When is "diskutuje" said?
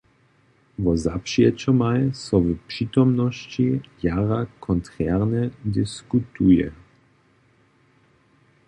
5.77-6.67